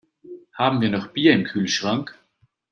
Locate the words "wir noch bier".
0.81-1.31